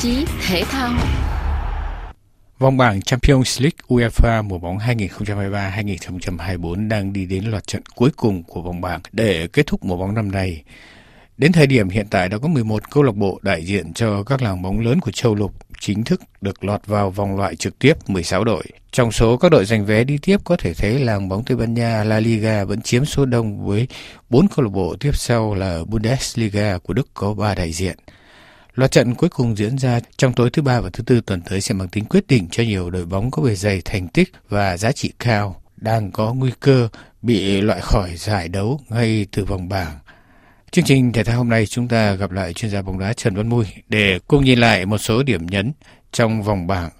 chí, 0.00 0.24
thể 0.48 0.64
thao 0.64 0.92
Vòng 2.58 2.76
bảng 2.76 3.02
Champions 3.02 3.60
League 3.60 3.78
UEFA 3.88 4.42
mùa 4.42 4.58
bóng 4.58 4.78
2023-2024 4.78 6.88
đang 6.88 7.12
đi 7.12 7.26
đến 7.26 7.44
loạt 7.44 7.66
trận 7.66 7.82
cuối 7.94 8.10
cùng 8.16 8.42
của 8.42 8.62
vòng 8.62 8.80
bảng 8.80 9.00
để 9.12 9.48
kết 9.52 9.66
thúc 9.66 9.84
mùa 9.84 9.96
bóng 9.96 10.14
năm 10.14 10.32
nay. 10.32 10.62
Đến 11.36 11.52
thời 11.52 11.66
điểm 11.66 11.88
hiện 11.88 12.06
tại 12.10 12.28
đã 12.28 12.38
có 12.38 12.48
11 12.48 12.90
câu 12.90 13.02
lạc 13.02 13.14
bộ 13.14 13.38
đại 13.42 13.64
diện 13.64 13.92
cho 13.92 14.22
các 14.22 14.42
làng 14.42 14.62
bóng 14.62 14.80
lớn 14.80 15.00
của 15.00 15.10
châu 15.10 15.34
lục 15.34 15.52
chính 15.80 16.04
thức 16.04 16.20
được 16.40 16.64
lọt 16.64 16.86
vào 16.86 17.10
vòng 17.10 17.36
loại 17.36 17.56
trực 17.56 17.78
tiếp 17.78 18.08
16 18.08 18.44
đội. 18.44 18.64
Trong 18.92 19.12
số 19.12 19.36
các 19.36 19.48
đội 19.48 19.64
giành 19.64 19.86
vé 19.86 20.04
đi 20.04 20.18
tiếp, 20.22 20.40
có 20.44 20.56
thể 20.56 20.74
thấy 20.74 20.98
làng 20.98 21.28
bóng 21.28 21.44
Tây 21.44 21.56
Ban 21.56 21.74
Nha, 21.74 22.04
La 22.04 22.20
Liga 22.20 22.64
vẫn 22.64 22.82
chiếm 22.82 23.04
số 23.04 23.24
đông 23.24 23.66
với 23.66 23.88
4 24.30 24.48
câu 24.48 24.64
lạc 24.64 24.70
bộ 24.70 24.96
tiếp 25.00 25.10
sau 25.14 25.54
là 25.54 25.80
Bundesliga 25.86 26.78
của 26.78 26.94
Đức 26.94 27.08
có 27.14 27.34
3 27.34 27.54
đại 27.54 27.72
diện. 27.72 27.96
Loạt 28.74 28.90
trận 28.90 29.14
cuối 29.14 29.30
cùng 29.30 29.56
diễn 29.56 29.78
ra 29.78 30.00
trong 30.16 30.32
tối 30.32 30.50
thứ 30.50 30.62
ba 30.62 30.80
và 30.80 30.90
thứ 30.92 31.02
tư 31.02 31.20
tuần 31.26 31.40
tới 31.40 31.60
sẽ 31.60 31.74
mang 31.74 31.88
tính 31.88 32.04
quyết 32.04 32.26
định 32.26 32.48
cho 32.50 32.62
nhiều 32.62 32.90
đội 32.90 33.04
bóng 33.04 33.30
có 33.30 33.42
bề 33.42 33.54
dày 33.54 33.82
thành 33.84 34.08
tích 34.08 34.32
và 34.48 34.76
giá 34.76 34.92
trị 34.92 35.12
cao, 35.18 35.62
đang 35.76 36.10
có 36.10 36.34
nguy 36.34 36.50
cơ 36.60 36.88
bị 37.22 37.60
loại 37.60 37.80
khỏi 37.80 38.16
giải 38.16 38.48
đấu 38.48 38.80
ngay 38.88 39.26
từ 39.32 39.44
vòng 39.44 39.68
bảng. 39.68 39.98
Chương 40.70 40.84
trình 40.84 41.12
thể 41.12 41.24
thao 41.24 41.36
hôm 41.36 41.48
nay, 41.48 41.66
chúng 41.66 41.88
ta 41.88 42.12
gặp 42.14 42.30
lại 42.30 42.52
chuyên 42.52 42.70
gia 42.70 42.82
bóng 42.82 42.98
đá 42.98 43.12
Trần 43.12 43.34
Văn 43.34 43.48
Mui 43.48 43.66
để 43.88 44.18
cùng 44.28 44.44
nhìn 44.44 44.58
lại 44.58 44.86
một 44.86 44.98
số 44.98 45.22
điểm 45.22 45.46
nhấn 45.46 45.72
trong 46.12 46.42
vòng 46.42 46.66
bảng 46.66 46.90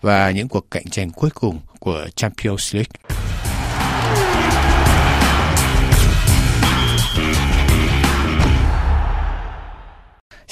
và 0.00 0.30
những 0.30 0.48
cuộc 0.48 0.70
cạnh 0.70 0.84
tranh 0.90 1.10
cuối 1.10 1.30
cùng 1.34 1.58
của 1.78 2.06
Champions 2.16 2.74
League. 2.74 3.19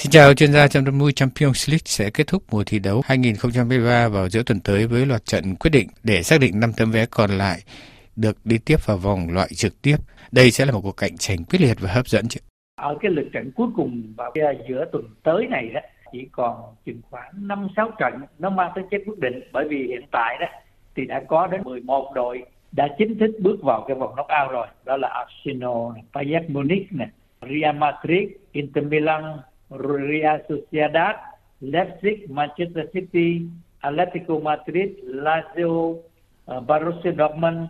Xin 0.09 0.21
chào 0.21 0.33
chuyên 0.33 0.51
gia 0.51 0.67
trong 0.67 0.97
Mui 0.97 1.11
Champions 1.13 1.69
League 1.69 1.85
sẽ 1.85 2.09
kết 2.13 2.27
thúc 2.27 2.43
mùa 2.51 2.63
thi 2.65 2.79
đấu 2.79 3.01
2023 3.05 4.07
vào 4.07 4.29
giữa 4.29 4.43
tuần 4.43 4.59
tới 4.59 4.87
với 4.87 5.05
loạt 5.05 5.25
trận 5.25 5.55
quyết 5.55 5.71
định 5.71 5.87
để 6.03 6.23
xác 6.23 6.39
định 6.39 6.59
5 6.59 6.71
tấm 6.77 6.91
vé 6.91 7.05
còn 7.11 7.29
lại 7.31 7.59
được 8.15 8.37
đi 8.43 8.57
tiếp 8.65 8.75
vào 8.85 8.97
vòng 8.97 9.33
loại 9.33 9.47
trực 9.55 9.81
tiếp. 9.81 9.95
Đây 10.31 10.51
sẽ 10.51 10.65
là 10.65 10.71
một 10.71 10.81
cuộc 10.83 10.97
cạnh 10.97 11.17
tranh 11.17 11.37
quyết 11.49 11.61
liệt 11.61 11.77
và 11.79 11.93
hấp 11.93 12.07
dẫn 12.07 12.27
chứ. 12.27 12.39
Ở 12.81 12.97
cái 13.01 13.11
lượt 13.11 13.29
trận 13.33 13.51
cuối 13.55 13.67
cùng 13.75 14.13
vào 14.17 14.31
à, 14.35 14.53
giữa 14.69 14.85
tuần 14.91 15.03
tới 15.23 15.47
này 15.47 15.69
đó 15.73 15.79
chỉ 16.11 16.27
còn 16.31 16.55
chừng 16.85 17.01
khoảng 17.09 17.31
5 17.47 17.67
6 17.75 17.91
trận 17.99 18.13
nó 18.39 18.49
mang 18.49 18.71
tính 18.75 18.85
chất 18.91 19.01
quyết 19.05 19.19
định 19.19 19.39
bởi 19.53 19.67
vì 19.69 19.77
hiện 19.77 20.05
tại 20.11 20.37
đó 20.41 20.47
thì 20.95 21.05
đã 21.05 21.23
có 21.27 21.47
đến 21.47 21.61
11 21.63 22.11
đội 22.15 22.43
đã 22.71 22.87
chính 22.97 23.19
thức 23.19 23.31
bước 23.39 23.63
vào 23.63 23.85
cái 23.87 23.95
vòng 23.95 24.13
knockout 24.15 24.51
rồi. 24.51 24.67
Đó 24.85 24.97
là 24.97 25.07
Arsenal, 25.07 26.01
Bayern 26.13 26.53
Munich 26.53 26.87
Real 27.41 27.75
Madrid, 27.75 28.29
Inter 28.51 28.85
Milan, 28.85 29.23
Real 29.69 30.39
Sociedad, 30.49 31.15
Leipzig, 31.61 32.29
Manchester 32.29 32.85
City, 32.93 33.41
Atletico 33.79 34.39
Madrid, 34.39 34.89
Lazio, 35.03 35.95
ờ, 36.45 36.59
Borussia 36.59 37.11
Dortmund, 37.17 37.69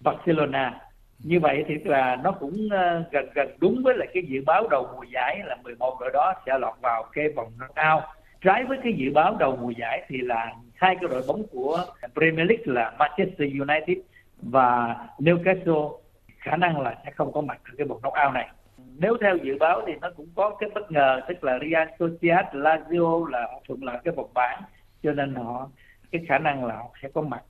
Barcelona. 0.00 0.80
Như 1.18 1.40
vậy 1.40 1.64
thì 1.68 1.74
là 1.84 2.16
nó 2.16 2.32
cũng 2.32 2.68
ờ, 2.70 3.04
gần 3.10 3.28
gần 3.34 3.48
đúng 3.60 3.82
với 3.82 3.94
lại 3.96 4.08
cái 4.14 4.22
dự 4.28 4.42
báo 4.46 4.68
đầu 4.68 4.88
mùa 4.94 5.02
giải 5.02 5.40
là 5.44 5.56
11 5.62 5.96
đội 6.00 6.10
đó 6.12 6.34
sẽ 6.46 6.58
lọt 6.58 6.74
vào 6.82 7.02
cái 7.12 7.28
vòng 7.28 7.52
knockout. 7.58 8.02
Trái 8.40 8.64
với 8.64 8.78
cái 8.82 8.92
dự 8.92 9.12
báo 9.12 9.36
đầu 9.38 9.56
mùa 9.56 9.70
giải 9.70 10.04
thì 10.08 10.18
là 10.18 10.52
hai 10.74 10.96
cái 10.96 11.08
đội 11.10 11.22
bóng 11.28 11.42
của 11.52 11.84
Premier 12.14 12.48
League 12.48 12.64
là 12.64 12.92
Manchester 12.98 13.50
United 13.60 13.98
và 14.42 14.96
Newcastle 15.18 15.92
khả 16.38 16.56
năng 16.56 16.80
là 16.80 16.94
sẽ 17.04 17.10
không 17.10 17.32
có 17.32 17.40
mặt 17.40 17.60
ở 17.64 17.74
cái 17.78 17.86
vòng 17.86 18.00
knockout 18.00 18.34
này 18.34 18.48
nếu 19.00 19.16
theo 19.20 19.36
dự 19.44 19.58
báo 19.60 19.82
thì 19.86 19.92
nó 20.00 20.10
cũng 20.16 20.28
có 20.34 20.56
cái 20.60 20.70
bất 20.74 20.92
ngờ 20.92 21.20
tức 21.28 21.44
là 21.44 21.58
Real 21.70 21.88
Sociedad 21.98 22.46
Lazio 22.52 23.24
là 23.24 23.40
họ 23.40 23.62
thuận 23.68 23.84
lợi 23.84 23.98
cái 24.04 24.14
vòng 24.16 24.30
bảng 24.34 24.62
cho 25.02 25.12
nên 25.12 25.34
họ 25.34 25.68
cái 26.12 26.22
khả 26.28 26.38
năng 26.38 26.64
là 26.64 26.76
họ 26.76 26.90
sẽ 27.02 27.08
có 27.14 27.22
mặt 27.22 27.42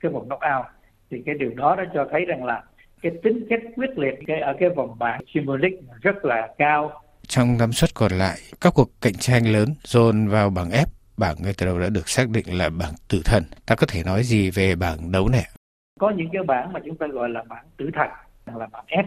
cái 0.00 0.12
vòng 0.12 0.28
knockout 0.28 0.66
thì 1.10 1.22
cái 1.26 1.34
điều 1.38 1.50
đó 1.54 1.76
đã 1.76 1.84
cho 1.94 2.06
thấy 2.10 2.24
rằng 2.24 2.44
là 2.44 2.62
cái 3.02 3.12
tính 3.22 3.46
chất 3.50 3.60
quyết 3.76 3.98
liệt 3.98 4.14
cái 4.26 4.40
ở 4.40 4.54
cái 4.60 4.68
vòng 4.68 4.98
bảng 4.98 5.20
Champions 5.34 5.62
League 5.62 5.78
rất 6.00 6.24
là 6.24 6.48
cao. 6.58 7.02
Trong 7.26 7.58
năm 7.58 7.72
suất 7.72 7.90
còn 7.94 8.12
lại, 8.12 8.38
các 8.60 8.72
cuộc 8.76 8.88
cạnh 9.00 9.14
tranh 9.14 9.46
lớn 9.46 9.68
dồn 9.82 10.28
vào 10.28 10.50
bảng 10.50 10.70
F, 10.70 10.86
bảng 11.18 11.36
ngay 11.42 11.52
từ 11.58 11.66
đầu 11.66 11.78
đã 11.78 11.88
được 11.88 12.08
xác 12.08 12.28
định 12.28 12.58
là 12.58 12.70
bảng 12.70 12.94
tử 13.08 13.22
thần. 13.24 13.42
Ta 13.66 13.74
có 13.74 13.86
thể 13.90 14.02
nói 14.06 14.22
gì 14.22 14.50
về 14.50 14.74
bảng 14.74 15.12
đấu 15.12 15.28
này? 15.28 15.44
Có 16.00 16.10
những 16.10 16.28
cái 16.32 16.42
bảng 16.42 16.72
mà 16.72 16.80
chúng 16.86 16.96
ta 16.96 17.06
gọi 17.06 17.28
là 17.28 17.42
bảng 17.48 17.64
tử 17.76 17.90
thần, 17.94 18.08
là 18.56 18.66
bảng 18.72 18.84
F 18.86 19.04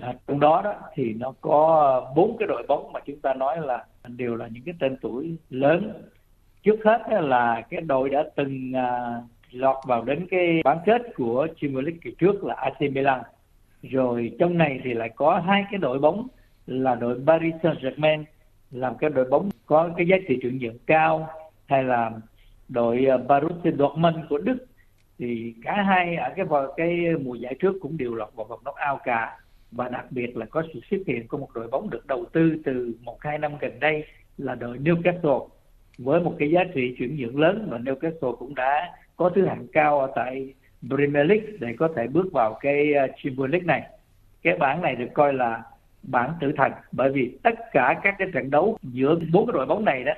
à, 0.00 0.14
trong 0.26 0.40
đó 0.40 0.62
đó 0.64 0.74
thì 0.94 1.14
nó 1.14 1.34
có 1.40 2.12
bốn 2.16 2.36
cái 2.38 2.48
đội 2.48 2.62
bóng 2.68 2.92
mà 2.92 3.00
chúng 3.06 3.20
ta 3.20 3.34
nói 3.34 3.60
là 3.60 3.84
đều 4.06 4.36
là 4.36 4.48
những 4.48 4.62
cái 4.64 4.74
tên 4.80 4.96
tuổi 5.00 5.36
lớn. 5.50 5.92
Trước 6.62 6.76
hết 6.84 7.02
là 7.20 7.62
cái 7.70 7.80
đội 7.80 8.10
đã 8.10 8.24
từng 8.36 8.72
à, 8.76 9.20
lọt 9.50 9.76
vào 9.86 10.04
đến 10.04 10.26
cái 10.30 10.60
bán 10.64 10.78
kết 10.86 11.02
của 11.16 11.46
Champions 11.46 11.84
League 11.84 11.98
kỳ 12.02 12.10
trước 12.18 12.44
là 12.44 12.54
AC 12.54 12.80
Milan. 12.80 13.20
Rồi 13.82 14.36
trong 14.38 14.58
này 14.58 14.80
thì 14.84 14.94
lại 14.94 15.10
có 15.16 15.42
hai 15.46 15.64
cái 15.70 15.78
đội 15.78 15.98
bóng 15.98 16.28
là 16.66 16.94
đội 16.94 17.20
Paris 17.26 17.54
Saint-Germain 17.62 18.24
làm 18.70 18.96
cái 18.98 19.10
đội 19.10 19.24
bóng 19.24 19.48
có 19.66 19.90
cái 19.96 20.06
giá 20.06 20.16
trị 20.28 20.38
chuyển 20.42 20.58
nhượng 20.58 20.78
cao 20.86 21.28
hay 21.66 21.84
là 21.84 22.10
đội 22.68 23.06
à, 23.06 23.16
Borussia 23.16 23.72
Dortmund 23.78 24.16
của 24.28 24.38
Đức. 24.38 24.66
Thì 25.18 25.54
cả 25.64 25.82
hai 25.82 26.16
ở 26.16 26.32
cái 26.36 26.44
vào 26.44 26.72
cái 26.76 27.00
mùa 27.24 27.34
giải 27.34 27.54
trước 27.60 27.76
cũng 27.80 27.96
đều 27.96 28.14
lọt 28.14 28.34
vào 28.34 28.46
vòng 28.46 28.60
knockout 28.64 29.00
cả 29.04 29.38
và 29.72 29.88
đặc 29.88 30.06
biệt 30.10 30.36
là 30.36 30.46
có 30.46 30.62
sự 30.74 30.80
xuất 30.90 30.98
hiện 31.06 31.28
của 31.28 31.38
một 31.38 31.48
đội 31.54 31.68
bóng 31.68 31.90
được 31.90 32.06
đầu 32.06 32.24
tư 32.32 32.56
từ 32.64 32.94
một 33.02 33.16
hai 33.20 33.38
năm 33.38 33.52
gần 33.60 33.80
đây 33.80 34.04
là 34.38 34.54
đội 34.54 34.78
Newcastle. 34.78 35.48
Với 35.98 36.20
một 36.20 36.34
cái 36.38 36.50
giá 36.50 36.64
trị 36.74 36.94
chuyển 36.98 37.16
nhượng 37.16 37.40
lớn 37.40 37.68
và 37.70 37.78
Newcastle 37.78 38.36
cũng 38.36 38.54
đã 38.54 38.92
có 39.16 39.30
thứ 39.34 39.46
hạng 39.46 39.66
cao 39.72 40.00
ở 40.00 40.12
tại 40.14 40.54
Premier 40.88 41.26
League 41.26 41.46
để 41.60 41.74
có 41.78 41.88
thể 41.96 42.06
bước 42.06 42.32
vào 42.32 42.58
cái 42.60 42.94
ờ, 42.94 43.06
Champions 43.06 43.50
League 43.52 43.66
này. 43.66 43.82
Cái 44.42 44.56
bảng 44.56 44.82
này 44.82 44.96
được 44.96 45.08
coi 45.14 45.34
là 45.34 45.62
bảng 46.02 46.32
tử 46.40 46.52
thần 46.56 46.72
bởi 46.92 47.12
vì 47.12 47.38
tất 47.42 47.54
cả 47.72 48.00
các 48.02 48.14
cái 48.18 48.28
trận 48.34 48.50
đấu 48.50 48.78
giữa 48.82 49.14
bốn 49.32 49.46
cái 49.46 49.52
đội 49.52 49.66
bóng 49.66 49.84
này 49.84 50.04
đó 50.04 50.12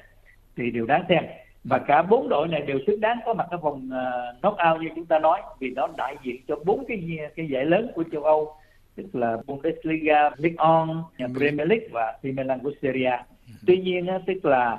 thì 0.57 0.71
đều 0.71 0.87
đáng 0.87 1.05
xem. 1.09 1.25
Và 1.65 1.79
cả 1.79 2.03
bốn 2.03 2.29
đội 2.29 2.49
này 2.49 2.63
đều 2.63 2.79
xứng 2.87 3.01
đáng 3.01 3.19
có 3.27 3.35
mặt 3.35 3.47
ở 3.51 3.57
vòng 3.57 3.89
ờ, 3.93 4.33
uh, 4.37 4.41
knockout 4.41 4.83
như 4.83 4.89
chúng 4.97 5.07
ta 5.07 5.19
nói 5.19 5.41
vì 5.59 5.71
nó 5.71 5.89
đại 5.97 6.17
diện 6.23 6.37
cho 6.49 6.57
bốn 6.65 6.85
cái 6.89 7.19
ờ, 7.21 7.29
cái 7.37 7.49
giải 7.49 7.65
lớn 7.65 7.91
của 7.95 8.05
châu 8.13 8.25
Âu 8.25 8.57
tức 8.97 9.15
là 9.15 9.37
Bundesliga, 9.47 10.31
Ligue 10.37 10.57
1, 10.57 10.87
Premier 11.19 11.69
League 11.69 11.89
và 11.93 12.07
AC 12.07 12.25
Milan 12.25 12.59
của 12.59 12.73
Serie 12.83 13.19
Tuy 13.67 13.79
nhiên 13.79 14.07
tức 14.27 14.45
là 14.45 14.79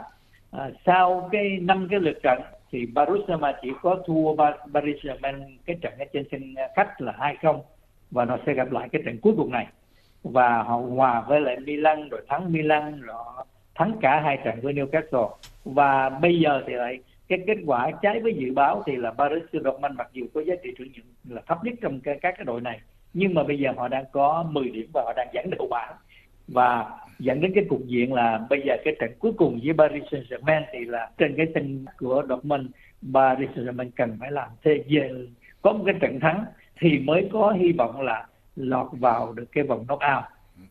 à, 0.51 0.69
sau 0.85 1.29
cái 1.31 1.57
năm 1.61 1.87
cái 1.91 1.99
lượt 1.99 2.17
trận 2.23 2.41
thì 2.71 2.85
Borussia 2.85 3.35
mà 3.35 3.53
chỉ 3.61 3.69
có 3.81 3.97
thua 4.05 4.35
Paris 4.73 4.95
Saint-Germain 5.03 5.57
cái 5.65 5.75
trận 5.81 5.93
ở 5.99 6.05
trên 6.13 6.25
sân 6.31 6.55
khách 6.75 7.01
là 7.01 7.35
2-0 7.41 7.59
và 8.11 8.25
nó 8.25 8.37
sẽ 8.45 8.53
gặp 8.53 8.71
lại 8.71 8.89
cái 8.91 9.01
trận 9.05 9.17
cuối 9.21 9.33
cùng 9.37 9.51
này. 9.51 9.67
Và 10.23 10.63
họ 10.63 10.77
hòa 10.77 11.21
với 11.27 11.41
lại 11.41 11.59
Milan 11.59 12.09
rồi 12.09 12.21
thắng 12.29 12.51
Milan 12.51 13.01
rồi 13.01 13.45
thắng 13.75 13.97
cả 14.01 14.21
hai 14.21 14.37
trận 14.45 14.59
với 14.61 14.73
Newcastle. 14.73 15.29
Và 15.65 16.09
bây 16.09 16.39
giờ 16.39 16.63
thì 16.67 16.73
lại 16.73 16.99
cái 17.27 17.39
kết 17.47 17.57
quả 17.65 17.91
trái 18.01 18.19
với 18.19 18.33
dự 18.33 18.53
báo 18.53 18.83
thì 18.85 18.95
là 18.95 19.11
Paris 19.11 19.43
Saint-Germain 19.51 19.95
mặc 19.95 20.09
dù 20.13 20.25
có 20.33 20.41
giá 20.41 20.55
trị 20.63 20.69
chuyển 20.77 20.91
nhượng 20.91 21.35
là 21.35 21.41
thấp 21.47 21.57
nhất 21.63 21.73
trong 21.81 21.99
các 21.99 22.19
cái 22.21 22.43
đội 22.45 22.61
này 22.61 22.79
nhưng 23.15 23.33
mà 23.33 23.43
bây 23.43 23.59
giờ 23.59 23.71
họ 23.77 23.87
đang 23.87 24.05
có 24.11 24.45
10 24.51 24.69
điểm 24.69 24.89
và 24.93 25.01
họ 25.05 25.13
đang 25.17 25.27
dẫn 25.33 25.49
đầu 25.57 25.67
bảng. 25.71 25.93
Và 26.47 26.85
dẫn 27.19 27.41
đến 27.41 27.51
cái 27.55 27.65
cục 27.69 27.85
diện 27.85 28.13
là 28.13 28.45
bây 28.49 28.61
giờ 28.65 28.75
cái 28.85 28.95
trận 28.99 29.11
cuối 29.19 29.31
cùng 29.37 29.59
với 29.63 29.73
Paris 29.77 30.03
Saint-Germain 30.03 30.61
thì 30.73 30.85
là 30.85 31.09
trên 31.17 31.33
cái 31.37 31.47
sân 31.53 31.85
của 31.97 32.23
Dortmund, 32.29 32.65
Paris 33.13 33.49
Saint-Germain 33.49 33.89
cần 33.95 34.17
phải 34.19 34.31
làm 34.31 34.49
thế 34.63 34.83
về 34.89 35.09
có 35.61 35.73
một 35.73 35.83
cái 35.85 35.95
trận 36.01 36.19
thắng 36.19 36.45
thì 36.79 36.99
mới 36.99 37.29
có 37.31 37.51
hy 37.51 37.71
vọng 37.71 38.01
là 38.01 38.27
lọt 38.55 38.87
vào 38.91 39.33
được 39.33 39.45
cái 39.51 39.63
vòng 39.63 39.85
knockout. 39.87 40.23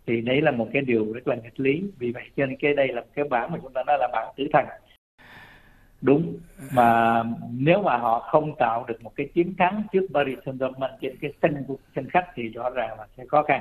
Thì 0.07 0.21
đấy 0.21 0.41
là 0.41 0.51
một 0.51 0.69
cái 0.73 0.83
điều 0.83 1.13
rất 1.13 1.29
là 1.29 1.37
nghịch 1.37 1.61
lý. 1.61 1.83
Vì 1.99 2.13
vậy 2.13 2.25
cho 2.37 2.47
nên 2.47 2.57
cái 2.57 2.75
đây 2.75 2.89
là 2.89 3.01
một 3.01 3.07
cái 3.15 3.25
bảng 3.31 3.53
mà 3.53 3.59
chúng 3.63 3.73
ta 3.73 3.83
nói 3.87 3.97
là 4.01 4.09
bảng 4.13 4.33
tử 4.37 4.49
thần 4.53 4.65
đúng. 6.05 6.39
Mà 6.73 7.23
nếu 7.51 7.83
mà 7.83 7.97
họ 7.97 8.29
không 8.33 8.57
tạo 8.59 8.85
được 8.89 9.03
một 9.03 9.13
cái 9.17 9.29
chiến 9.35 9.55
thắng 9.59 9.83
trước 9.93 10.07
Paris 10.15 10.39
Saint-Germain 10.45 10.91
trên 11.01 11.17
cái 11.21 11.33
sân 11.43 11.65
sân 11.95 12.11
khách 12.11 12.27
thì 12.35 12.49
rõ 12.49 12.71
ràng 12.71 12.99
là 12.99 13.07
sẽ 13.17 13.25
khó 13.29 13.43
khăn. 13.43 13.61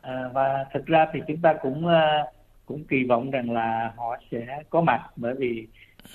À, 0.00 0.30
và 0.32 0.64
thực 0.74 0.86
ra 0.86 1.06
thì 1.12 1.20
chúng 1.28 1.36
ta 1.42 1.54
cũng 1.62 1.86
à, 1.86 2.24
cũng 2.66 2.84
kỳ 2.84 3.04
vọng 3.04 3.30
rằng 3.30 3.50
là 3.50 3.92
họ 3.96 4.16
sẽ 4.30 4.62
có 4.70 4.80
mặt 4.80 5.00
bởi 5.16 5.34
vì 5.38 5.66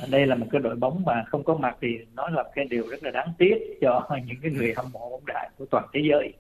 đây 0.10 0.26
là 0.26 0.36
một 0.36 0.48
cái 0.52 0.62
đội 0.62 0.76
bóng 0.76 1.04
mà 1.06 1.24
không 1.28 1.44
có 1.44 1.56
mặt 1.56 1.76
thì 1.82 1.88
nó 2.16 2.30
là 2.30 2.44
cái 2.56 2.66
điều 2.66 2.88
rất 2.88 3.04
là 3.04 3.12
đáng 3.12 3.34
tiếc 3.38 3.58
cho 3.82 4.08
những 4.26 4.38
cái 4.42 4.52
người 4.52 4.74
hâm 4.78 4.92
mộ 4.92 5.10
bóng 5.10 5.26
đá 5.26 5.50
của 5.58 5.66
toàn 5.72 5.86
thế 5.94 6.02
giới. 6.10 6.34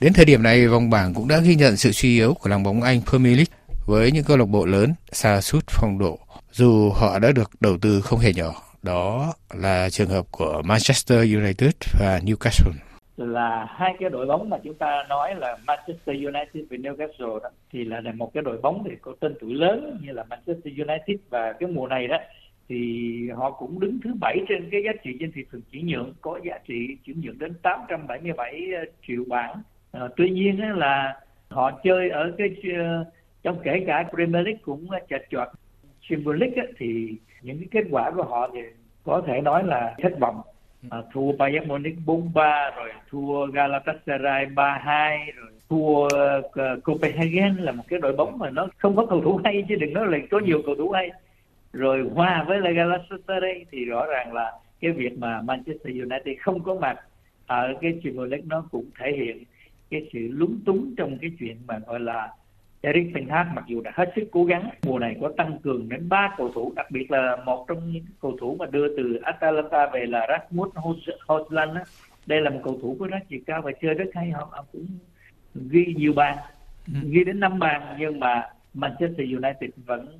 Đến 0.00 0.12
thời 0.12 0.24
điểm 0.24 0.42
này, 0.42 0.68
vòng 0.68 0.90
bảng 0.90 1.14
cũng 1.14 1.28
đã 1.28 1.38
ghi 1.44 1.54
nhận 1.54 1.76
sự 1.76 1.92
suy 1.92 2.08
yếu 2.08 2.34
của 2.34 2.50
làng 2.50 2.62
bóng 2.62 2.82
Anh 2.82 3.00
Premier 3.10 3.36
League 3.36 3.78
với 3.86 4.12
những 4.12 4.24
câu 4.24 4.36
lạc 4.36 4.48
bộ 4.48 4.66
lớn 4.66 4.94
xa 5.12 5.40
sút 5.40 5.64
phong 5.68 5.98
độ 5.98 6.18
dù 6.52 6.90
họ 6.90 7.18
đã 7.18 7.32
được 7.32 7.50
đầu 7.60 7.76
tư 7.82 8.00
không 8.00 8.18
hề 8.18 8.32
nhỏ. 8.36 8.52
Đó 8.82 9.34
là 9.54 9.88
trường 9.90 10.08
hợp 10.08 10.26
của 10.30 10.62
Manchester 10.64 11.18
United 11.34 11.72
và 12.00 12.20
Newcastle. 12.24 12.72
Là 13.16 13.66
hai 13.68 13.94
cái 14.00 14.10
đội 14.10 14.26
bóng 14.26 14.50
mà 14.50 14.58
chúng 14.64 14.74
ta 14.74 15.04
nói 15.08 15.34
là 15.34 15.58
Manchester 15.66 16.16
United 16.16 16.64
và 16.70 16.76
Newcastle 16.76 17.40
đó, 17.40 17.50
thì 17.72 17.84
là 17.84 18.00
một 18.14 18.30
cái 18.34 18.42
đội 18.42 18.58
bóng 18.62 18.84
thì 18.84 18.96
có 19.00 19.12
tên 19.20 19.34
tuổi 19.40 19.54
lớn 19.54 19.98
như 20.02 20.12
là 20.12 20.24
Manchester 20.30 20.74
United 20.78 21.20
và 21.30 21.52
cái 21.52 21.68
mùa 21.68 21.86
này 21.86 22.08
đó 22.08 22.16
thì 22.68 23.30
họ 23.36 23.50
cũng 23.50 23.80
đứng 23.80 23.98
thứ 24.04 24.14
bảy 24.20 24.38
trên 24.48 24.68
cái 24.70 24.82
giá 24.84 24.92
trị 25.04 25.16
trên 25.20 25.32
thị 25.32 25.44
trường 25.52 25.60
chuyển 25.72 25.86
nhượng 25.86 26.14
có 26.20 26.40
giá 26.44 26.58
trị 26.68 26.96
chuyển 27.04 27.20
nhượng 27.20 27.38
đến 27.38 27.54
877 27.62 28.72
ờ, 28.76 28.84
triệu 29.06 29.24
bảng 29.28 29.62
à, 29.92 30.00
tuy 30.16 30.30
nhiên 30.30 30.60
là 30.60 31.20
họ 31.48 31.70
chơi 31.84 32.10
ở 32.10 32.32
cái 32.38 32.48
ờ, 32.78 33.04
trong 33.42 33.60
kể 33.64 33.84
cả 33.86 34.04
Premier 34.14 34.44
League 34.44 34.60
cũng 34.64 34.86
chật 35.08 35.22
chọt 35.30 35.48
Champions 36.08 36.40
League 36.40 36.72
thì 36.78 37.16
những 37.42 37.58
cái 37.58 37.68
kết 37.70 37.88
quả 37.90 38.10
của 38.10 38.22
họ 38.22 38.50
thì 38.54 38.60
có 39.04 39.22
thể 39.26 39.40
nói 39.40 39.64
là 39.64 39.94
thất 40.02 40.18
vọng. 40.20 40.40
À, 40.90 40.98
thua 41.12 41.32
Bayern 41.32 41.68
Munich 41.68 41.94
4-3 42.06 42.76
rồi 42.76 42.92
thua 43.10 43.46
Galatasaray 43.46 44.46
3-2 44.46 45.18
rồi 45.36 45.50
thua 45.68 46.04
uh, 46.04 46.84
Copenhagen 46.84 47.56
là 47.56 47.72
một 47.72 47.84
cái 47.88 47.98
đội 47.98 48.12
bóng 48.12 48.38
mà 48.38 48.50
nó 48.50 48.68
không 48.78 48.96
có 48.96 49.06
cầu 49.06 49.20
thủ 49.20 49.40
hay 49.44 49.64
chứ 49.68 49.76
đừng 49.76 49.92
nói 49.92 50.06
là 50.06 50.18
có 50.30 50.38
nhiều 50.38 50.62
cầu 50.66 50.74
thủ 50.74 50.90
hay. 50.90 51.10
Rồi 51.72 52.10
hòa 52.14 52.44
với 52.48 52.60
là 52.60 52.70
Galatasaray 52.70 53.64
thì 53.70 53.84
rõ 53.84 54.06
ràng 54.06 54.32
là 54.32 54.52
cái 54.80 54.92
việc 54.92 55.18
mà 55.18 55.42
Manchester 55.42 55.86
United 55.86 56.36
không 56.40 56.62
có 56.62 56.74
mặt 56.74 57.00
ở 57.46 57.74
cái 57.80 57.92
Champions 57.92 58.30
League 58.30 58.46
nó 58.46 58.64
cũng 58.70 58.84
thể 58.98 59.12
hiện 59.16 59.44
cái 59.90 60.08
sự 60.12 60.20
lúng 60.30 60.60
túng 60.64 60.94
trong 60.96 61.18
cái 61.18 61.30
chuyện 61.38 61.56
mà 61.66 61.78
gọi 61.86 62.00
là 62.00 62.28
Eric 62.82 63.06
Ten 63.14 63.28
Hag 63.28 63.54
mặc 63.54 63.64
dù 63.66 63.80
đã 63.80 63.92
hết 63.94 64.12
sức 64.16 64.28
cố 64.32 64.44
gắng 64.44 64.70
mùa 64.82 64.98
này 64.98 65.16
có 65.20 65.32
tăng 65.36 65.58
cường 65.62 65.88
đến 65.88 66.08
ba 66.08 66.34
cầu 66.36 66.52
thủ 66.54 66.72
đặc 66.76 66.90
biệt 66.90 67.10
là 67.10 67.36
một 67.44 67.64
trong 67.68 67.92
những 67.92 68.04
cầu 68.20 68.36
thủ 68.40 68.56
mà 68.58 68.66
đưa 68.66 68.96
từ 68.96 69.14
Atalanta 69.22 69.86
về 69.86 70.06
là 70.06 70.26
Rasmus 70.28 70.74
Hojlund 71.26 71.84
đây 72.26 72.40
là 72.40 72.50
một 72.50 72.60
cầu 72.64 72.78
thủ 72.82 72.96
có 73.00 73.08
giá 73.08 73.18
trị 73.28 73.40
cao 73.46 73.62
và 73.62 73.72
chơi 73.82 73.94
rất 73.94 74.04
hay 74.14 74.30
họ, 74.30 74.48
họ 74.50 74.64
cũng 74.72 74.86
ghi 75.54 75.94
nhiều 75.96 76.12
bàn 76.12 76.36
ừ. 76.86 76.92
ghi 77.10 77.24
đến 77.24 77.40
năm 77.40 77.58
bàn 77.58 77.96
nhưng 77.98 78.20
mà 78.20 78.42
Manchester 78.74 79.18
United 79.18 79.70
vẫn 79.86 80.18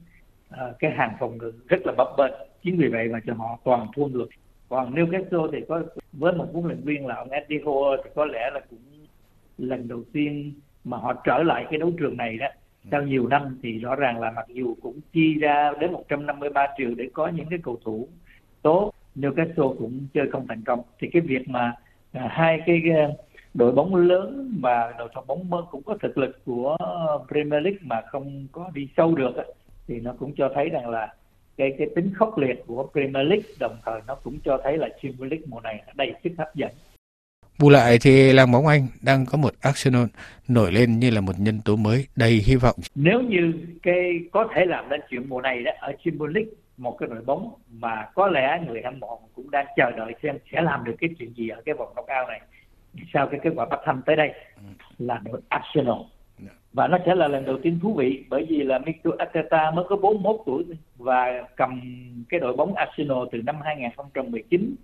uh, 0.54 0.78
cái 0.78 0.90
hàng 0.90 1.16
phòng 1.20 1.38
ngự 1.38 1.52
rất 1.68 1.80
là 1.84 1.92
bấp 1.96 2.08
bênh. 2.18 2.32
Chính 2.62 2.76
vì 2.76 2.88
vậy 2.88 3.08
mà 3.08 3.20
cho 3.26 3.34
họ 3.34 3.58
toàn 3.64 3.86
thua 3.96 4.06
ngược. 4.06 4.26
Còn 4.68 4.94
Newcastle 4.94 5.50
thì 5.52 5.58
có 5.68 5.82
với 6.12 6.32
một 6.32 6.48
huấn 6.52 6.66
luyện 6.66 6.80
viên 6.84 7.06
là 7.06 7.14
ông 7.14 7.30
Eddie 7.30 7.58
Howe 7.58 7.96
thì 8.04 8.10
có 8.14 8.24
lẽ 8.24 8.50
là 8.54 8.60
cũng 8.70 8.78
lần 9.58 9.88
đầu 9.88 10.02
tiên 10.12 10.54
mà 10.84 10.96
họ 10.96 11.12
trở 11.25 11.43
lại 11.43 11.67
cái 11.70 11.79
đấu 11.79 11.93
trường 11.99 12.17
này 12.17 12.38
đó 12.38 12.46
sau 12.90 13.02
nhiều 13.02 13.29
năm 13.29 13.58
thì 13.62 13.79
rõ 13.79 13.94
ràng 13.94 14.20
là 14.20 14.31
mặc 14.31 14.46
dù 14.49 14.75
cũng 14.82 15.00
chi 15.12 15.34
ra 15.34 15.73
đến 15.81 15.93
153 15.93 16.67
triệu 16.79 16.94
để 16.96 17.08
có 17.12 17.29
những 17.29 17.46
cái 17.50 17.58
cầu 17.62 17.79
thủ 17.84 18.08
tốt 18.62 18.93
Newcastle 19.17 19.76
cũng 19.79 20.06
chơi 20.14 20.31
không 20.31 20.46
thành 20.49 20.62
công. 20.64 20.82
Thì 20.99 21.08
cái 21.12 21.23
việc 21.23 21.49
mà 21.49 21.75
à, 22.12 22.29
hai 22.31 22.61
cái 22.67 22.82
à, 22.96 23.08
đội 23.55 23.73
bóng 23.73 23.96
lớn 23.96 24.58
và 24.61 24.94
đội 24.99 25.08
bóng 25.26 25.50
mơ 25.50 25.64
cũng 25.70 25.82
có 25.82 25.96
thực 26.02 26.19
lực 26.19 26.44
của 26.44 26.76
Premier 27.29 27.62
League 27.64 27.79
mà 27.81 28.00
không 28.06 28.46
có 28.52 28.70
đi 28.75 28.88
sâu 28.96 29.14
được 29.14 29.32
thì 29.87 30.00
nó 30.00 30.14
cũng 30.19 30.32
cho 30.37 30.50
thấy 30.55 30.69
rằng 30.69 30.88
là 30.88 31.14
cái 31.56 31.75
cái 31.79 31.87
tính 31.94 32.12
khốc 32.14 32.38
liệt 32.38 32.62
của 32.67 32.88
Premier 32.93 33.29
League 33.29 33.44
đồng 33.61 33.76
thời 33.84 34.00
nó 34.06 34.14
cũng 34.14 34.38
cho 34.44 34.61
thấy 34.64 34.79
là 34.79 34.88
Champions 34.88 35.31
League 35.31 35.46
mùa 35.46 35.61
này 35.61 35.82
đầy 35.94 36.14
sức 36.25 36.31
hấp 36.38 36.55
dẫn 36.55 36.70
Bù 37.58 37.70
lại 37.70 37.99
thì 38.02 38.32
làng 38.32 38.52
bóng 38.52 38.66
Anh 38.66 38.87
đang 39.02 39.26
có 39.26 39.38
một 39.38 39.52
Arsenal 39.60 40.04
nổi 40.49 40.72
lên 40.72 40.99
như 40.99 41.10
là 41.10 41.20
một 41.20 41.32
nhân 41.38 41.60
tố 41.64 41.76
mới 41.76 42.06
đầy 42.16 42.31
hy 42.31 42.56
vọng. 42.56 42.76
Nếu 42.94 43.20
như 43.20 43.52
cái 43.82 44.20
có 44.32 44.49
thể 44.54 44.64
làm 44.66 44.88
nên 44.88 45.00
chuyện 45.10 45.28
mùa 45.28 45.40
này 45.40 45.62
đó 45.62 45.72
ở 45.81 45.93
Champions 46.04 46.34
League 46.34 46.50
một 46.76 46.96
cái 46.99 47.08
đội 47.08 47.20
bóng 47.20 47.54
mà 47.70 48.08
có 48.14 48.28
lẽ 48.28 48.60
người 48.66 48.82
hâm 48.84 49.00
mộ 49.00 49.20
cũng 49.34 49.50
đang 49.50 49.66
chờ 49.76 49.90
đợi 49.90 50.14
xem 50.22 50.38
sẽ 50.52 50.60
làm 50.62 50.84
được 50.84 50.94
cái 50.99 51.10
chuyện 51.19 51.32
gì 51.34 51.49
ở 51.49 51.62
cái 51.64 51.75
vòng 51.75 51.88
knockout 51.94 52.28
này 52.28 52.40
sau 53.12 53.26
cái 53.26 53.40
kết 53.43 53.50
quả 53.56 53.66
bắt 53.66 53.81
thăm 53.84 54.02
tới 54.06 54.16
đây 54.16 54.32
ừ. 54.56 54.62
là 54.98 55.20
đội 55.25 55.40
Arsenal 55.48 55.96
dạ. 56.38 56.50
và 56.72 56.88
nó 56.88 56.98
sẽ 57.06 57.14
là 57.14 57.28
lần 57.28 57.44
đầu 57.44 57.58
tiên 57.62 57.78
thú 57.82 57.94
vị 57.94 58.25
bởi 58.28 58.46
vì 58.48 58.62
là 58.62 58.78
Mikel 58.78 59.12
Arteta 59.19 59.70
mới 59.70 59.84
có 59.88 59.96
41 59.96 60.37
tuổi 60.46 60.64
và 60.96 61.44
cầm 61.56 61.81
cái 62.28 62.40
đội 62.40 62.56
bóng 62.56 62.75
Arsenal 62.75 63.19
từ 63.32 63.43
năm 63.43 63.56
2019 63.64 64.75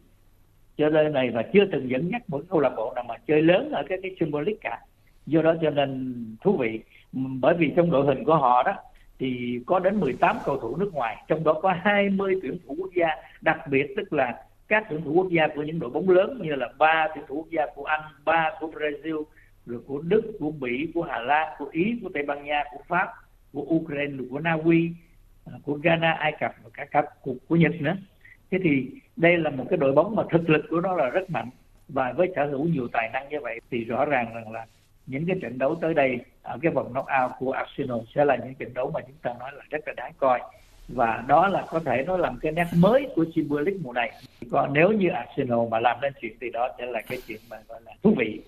cho 0.78 0.88
nên 0.88 1.12
này 1.12 1.30
và 1.30 1.42
chưa 1.52 1.64
từng 1.72 1.90
dẫn 1.90 2.10
dắt 2.10 2.22
một 2.28 2.42
câu 2.50 2.60
lạc 2.60 2.72
bộ 2.76 2.92
nào 2.94 3.04
mà 3.08 3.14
chơi 3.26 3.42
lớn 3.42 3.70
ở 3.70 3.82
cái 3.88 3.98
cái 4.02 4.16
Super 4.20 4.46
League 4.46 4.58
cả. 4.60 4.80
Do 5.26 5.42
đó 5.42 5.54
cho 5.62 5.70
nên 5.70 6.14
thú 6.40 6.56
vị. 6.56 6.80
Bởi 7.12 7.54
vì 7.54 7.72
trong 7.76 7.90
đội 7.90 8.06
hình 8.06 8.24
của 8.24 8.36
họ 8.36 8.62
đó 8.62 8.74
thì 9.18 9.60
có 9.66 9.78
đến 9.78 10.00
18 10.00 10.36
cầu 10.44 10.58
thủ 10.58 10.76
nước 10.76 10.90
ngoài 10.94 11.16
trong 11.28 11.44
đó 11.44 11.52
có 11.52 11.74
20 11.82 12.34
tuyển 12.42 12.58
thủ 12.66 12.74
quốc 12.78 12.90
gia. 12.94 13.08
Đặc 13.40 13.58
biệt 13.70 13.94
tức 13.96 14.12
là 14.12 14.44
các 14.68 14.86
tuyển 14.90 15.02
thủ 15.04 15.12
quốc 15.12 15.28
gia 15.30 15.48
của 15.54 15.62
những 15.62 15.78
đội 15.78 15.90
bóng 15.90 16.08
lớn 16.08 16.38
như 16.42 16.54
là 16.54 16.68
ba 16.78 17.08
tuyển 17.14 17.24
thủ 17.28 17.34
quốc 17.36 17.50
gia 17.50 17.66
của 17.74 17.84
Anh 17.84 18.00
ba 18.24 18.50
của 18.60 18.66
Brazil 18.66 19.24
rồi 19.66 19.80
của 19.86 19.98
Đức 19.98 20.36
của 20.40 20.50
Mỹ 20.50 20.86
của 20.94 21.02
Hà 21.02 21.18
Lan 21.18 21.54
của 21.58 21.68
Ý 21.72 21.98
của 22.02 22.08
Tây 22.14 22.22
Ban 22.22 22.44
Nha 22.44 22.64
của 22.72 22.82
Pháp 22.88 23.08
của 23.52 23.62
Ukraine 23.62 24.24
của 24.30 24.38
Na 24.38 24.56
Uy 24.64 24.90
à, 25.46 25.52
của 25.64 25.74
Ghana 25.74 26.12
Ai 26.12 26.32
Cập 26.40 26.52
và 26.64 26.70
cả, 26.74 26.84
cả 26.84 27.02
của, 27.22 27.34
của 27.48 27.56
Nhật 27.56 27.72
nữa. 27.80 27.96
Thế 28.50 28.58
thì 28.62 28.90
đây 29.18 29.36
là 29.36 29.50
một 29.50 29.64
cái 29.70 29.76
đội 29.76 29.92
bóng 29.92 30.16
mà 30.16 30.22
thực 30.30 30.50
lực 30.50 30.64
của 30.70 30.80
nó 30.80 30.94
là 30.94 31.08
rất 31.08 31.30
mạnh. 31.30 31.50
Và 31.88 32.12
với 32.12 32.28
sở 32.36 32.46
hữu 32.46 32.64
nhiều 32.64 32.88
tài 32.92 33.10
năng 33.12 33.28
như 33.28 33.40
vậy 33.40 33.60
thì 33.70 33.84
rõ 33.84 34.04
ràng 34.04 34.34
rằng 34.34 34.52
là 34.52 34.66
những 35.06 35.26
cái 35.26 35.36
trận 35.42 35.58
đấu 35.58 35.74
tới 35.74 35.94
đây 35.94 36.18
ở 36.42 36.58
cái 36.62 36.72
vòng 36.72 36.92
knockout 36.92 37.30
của 37.38 37.52
Arsenal 37.52 37.98
sẽ 38.14 38.24
là 38.24 38.36
những 38.36 38.54
trận 38.54 38.74
đấu 38.74 38.90
mà 38.94 39.00
chúng 39.00 39.16
ta 39.22 39.34
nói 39.40 39.50
là 39.54 39.64
rất 39.70 39.78
là 39.86 39.92
đáng 39.96 40.12
coi. 40.18 40.40
Và 40.88 41.24
đó 41.26 41.48
là 41.48 41.64
có 41.70 41.80
thể 41.80 42.04
nó 42.06 42.16
làm 42.16 42.38
cái 42.42 42.52
nét 42.52 42.66
mới 42.76 43.06
của 43.14 43.24
Champions 43.24 43.66
League 43.66 43.80
mùa 43.82 43.92
này. 43.92 44.12
Còn 44.50 44.72
nếu 44.72 44.92
như 44.92 45.08
Arsenal 45.08 45.58
mà 45.70 45.80
làm 45.80 46.00
nên 46.00 46.12
chuyện 46.20 46.32
thì 46.40 46.50
đó 46.50 46.68
sẽ 46.78 46.86
là 46.86 47.00
cái 47.00 47.18
chuyện 47.26 47.40
mà 47.50 47.56
gọi 47.68 47.80
là 47.84 47.92
thú 48.02 48.14
vị. 48.18 48.40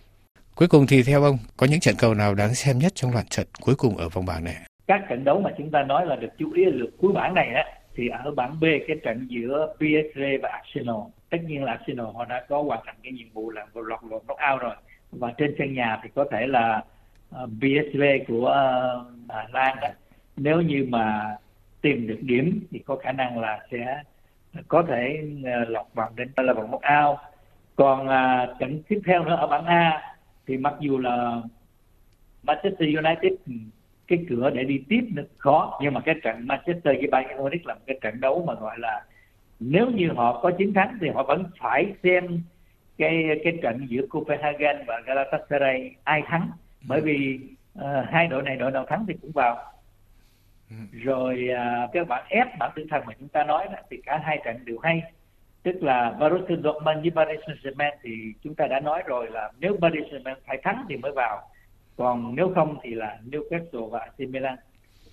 Cuối 0.55 0.69
cùng 0.69 0.87
thì 0.89 1.03
theo 1.03 1.23
ông 1.23 1.39
có 1.57 1.67
những 1.71 1.81
trận 1.81 1.95
cầu 1.99 2.15
nào 2.15 2.35
đáng 2.35 2.55
xem 2.55 2.79
nhất 2.79 2.93
trong 2.95 3.13
loạt 3.13 3.31
trận 3.31 3.47
cuối 3.61 3.75
cùng 3.79 3.97
ở 3.97 4.09
vòng 4.09 4.27
bảng 4.27 4.45
này? 4.45 4.57
Các 4.87 5.01
trận 5.09 5.25
đấu 5.25 5.41
mà 5.41 5.51
chúng 5.59 5.71
ta 5.71 5.83
nói 5.83 6.07
là 6.07 6.17
được 6.17 6.29
chú 6.39 6.53
ý 6.53 6.65
lượt 6.65 6.91
cuối 7.01 7.13
bảng 7.13 7.35
này 7.35 7.49
á 7.55 7.65
thì 8.01 8.09
ở 8.09 8.31
bảng 8.31 8.61
B 8.61 8.65
cái 8.87 8.97
trận 9.03 9.27
giữa 9.29 9.75
PSG 9.77 10.21
và 10.43 10.49
Arsenal. 10.49 10.97
Tất 11.31 11.39
nhiên 11.47 11.65
là 11.65 11.73
Arsenal 11.73 12.07
họ 12.15 12.25
đã 12.25 12.45
có 12.49 12.63
hoàn 12.63 12.81
thành 12.87 12.95
cái 13.03 13.13
nhiệm 13.13 13.31
vụ 13.33 13.51
là 13.51 13.67
vào 13.73 13.85
lọt 13.85 14.01
knock 14.01 14.41
out 14.53 14.61
rồi. 14.61 14.75
Và 15.13 15.33
trên 15.39 15.55
sân 15.59 15.75
nhà 15.75 16.01
thì 16.03 16.09
có 16.15 16.25
thể 16.31 16.47
là 16.47 16.85
ờ, 17.31 17.45
uh, 17.45 17.51
PSV 17.59 18.03
của 18.29 18.49
uh, 18.49 19.31
Hà 19.31 19.49
Lan 19.53 19.77
đó 19.81 19.89
nếu 20.37 20.61
như 20.61 20.87
mà 20.89 21.37
tìm 21.81 22.07
được 22.07 22.19
điểm 22.21 22.67
thì 22.71 22.79
có 22.79 22.97
khả 22.97 23.13
năng 23.13 23.39
là 23.39 23.67
sẽ 23.71 24.03
có 24.69 24.83
thể 24.89 25.23
uh, 25.41 25.69
lọt 25.69 25.87
vào 25.95 26.11
đến 26.17 26.29
là 26.37 26.53
vòng 26.53 26.69
knock 26.69 26.85
out 27.07 27.19
còn 27.77 28.07
uh, 28.07 28.59
trận 28.59 28.83
tiếp 28.89 29.01
theo 29.07 29.25
nữa 29.25 29.37
ở 29.37 29.47
bảng 29.47 29.65
A 29.65 30.15
thì 30.47 30.57
mặc 30.57 30.75
dù 30.81 30.99
là 30.99 31.41
Manchester 32.43 32.89
United 32.97 33.33
ừ, 33.47 33.53
cái 34.11 34.25
cửa 34.29 34.51
để 34.51 34.65
đi 34.65 34.85
tiếp 34.89 35.05
nó 35.15 35.23
khó 35.39 35.79
nhưng 35.83 35.95
mà 35.95 36.01
cái 36.01 36.15
trận 36.23 36.47
Manchester 36.47 36.97
với 36.97 37.09
Bayern 37.11 37.37
Munich 37.39 37.67
là 37.67 37.75
một 37.75 37.81
cái 37.87 37.99
trận 38.01 38.21
đấu 38.21 38.45
mà 38.47 38.55
gọi 38.55 38.79
là 38.79 39.05
nếu 39.61 39.91
như 39.91 40.09
họ 40.17 40.41
có 40.43 40.51
chiến 40.51 40.75
thắng 40.75 40.99
thì 41.01 41.09
họ 41.09 41.23
vẫn 41.23 41.45
phải 41.61 41.95
xem 42.03 42.43
cái 42.99 43.41
cái 43.45 43.59
trận 43.63 43.87
giữa 43.89 44.07
Copenhagen 44.11 44.77
và 44.87 45.01
Galatasaray 45.07 45.95
ai 46.05 46.23
thắng. 46.27 46.51
Bởi 46.89 47.01
vì 47.01 47.41
uh, 47.79 47.85
hai 48.11 48.27
đội 48.27 48.43
này 48.43 48.57
đội 48.57 48.71
nào 48.71 48.87
thắng 48.87 49.05
thì 49.09 49.15
cũng 49.23 49.31
vào. 49.33 49.57
Ừ. 50.71 50.77
rồi 50.93 51.49
uh, 51.53 51.91
cái 51.93 52.05
bảng 52.05 52.27
F 52.29 52.47
bảng 52.59 52.71
tinh 52.75 52.89
thần 52.89 53.03
mà 53.07 53.13
chúng 53.19 53.29
ta 53.29 53.45
nói 53.45 53.67
đó, 53.73 53.79
thì 53.91 53.97
cả 54.07 54.21
hai 54.25 54.41
trận 54.45 54.65
đều 54.65 54.79
hay. 54.79 55.03
Tức 55.63 55.83
là 55.83 56.11
Borussia 56.21 56.57
Dortmund 56.57 57.01
với 57.03 57.11
Paris 57.15 57.41
Saint-Germain 57.41 57.93
thì 58.03 58.11
chúng 58.43 58.55
ta 58.55 58.67
đã 58.67 58.81
nói 58.81 59.03
rồi 59.07 59.31
là 59.31 59.51
nếu 59.59 59.77
Paris 59.81 60.05
Saint-Germain 60.05 60.35
phải 60.47 60.59
thắng 60.63 60.85
thì 60.89 60.97
mới 60.97 61.13
vào 61.13 61.50
còn 62.01 62.35
nếu 62.37 62.53
không 62.55 62.79
thì 62.83 62.95
là 62.95 63.19
Newcastle 63.31 63.89
và 63.89 63.99
AC 63.99 64.21
Milan 64.21 64.57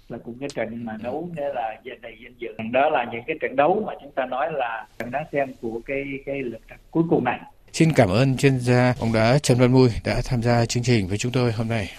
là 0.09 0.17
cũng 0.25 0.37
cái 0.39 0.49
trận 0.55 0.85
mà 0.85 0.97
đấu 1.03 1.29
nghĩa 1.35 1.53
là 1.53 1.81
về 1.83 1.95
đầy 2.01 2.15
danh 2.23 2.33
dự. 2.37 2.47
Đó 2.71 2.89
là 2.89 3.05
những 3.11 3.21
cái 3.27 3.37
trận 3.41 3.55
đấu 3.55 3.83
mà 3.87 3.93
chúng 4.01 4.11
ta 4.11 4.25
nói 4.25 4.51
là 4.51 4.87
trận 4.99 5.11
đáng 5.11 5.25
xem 5.31 5.53
của 5.61 5.81
cái 5.85 6.03
cái 6.25 6.41
lượt 6.41 6.61
trận 6.69 6.77
cuối 6.91 7.03
cùng 7.09 7.23
này. 7.23 7.39
Xin 7.71 7.89
cảm 7.95 8.09
ơn 8.09 8.37
chuyên 8.37 8.59
gia 8.59 8.93
bóng 9.01 9.13
đá 9.13 9.39
Trần 9.39 9.57
Văn 9.57 9.71
Mui 9.71 9.89
đã 10.05 10.21
tham 10.25 10.41
gia 10.41 10.65
chương 10.65 10.83
trình 10.83 11.07
với 11.07 11.17
chúng 11.17 11.31
tôi 11.31 11.51
hôm 11.51 11.67
nay. 11.67 11.89